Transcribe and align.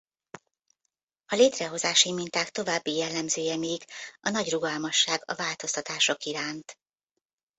A 1.25 1.35
létrehozási 1.35 2.11
minták 2.11 2.49
további 2.49 2.95
jellemzője 2.95 3.55
még 3.57 3.83
a 4.21 4.29
nagy 4.29 4.49
rugalmasság 4.51 5.21
a 5.25 5.35
változtatások 5.35 6.23
iránt. 6.23 6.77